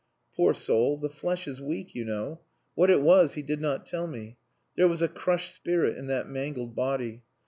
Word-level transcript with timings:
Poor 0.35 0.51
soul, 0.55 0.97
the 0.97 1.11
flesh 1.11 1.47
is 1.47 1.61
weak, 1.61 1.93
you 1.93 2.03
know. 2.03 2.41
What 2.73 2.89
it 2.89 3.03
was 3.03 3.35
he 3.35 3.43
did 3.43 3.61
not 3.61 3.85
tell 3.85 4.07
me. 4.07 4.35
There 4.75 4.87
was 4.87 5.03
a 5.03 5.07
crushed 5.07 5.53
spirit 5.53 5.95
in 5.95 6.07
that 6.07 6.27
mangled 6.27 6.75
body. 6.75 7.21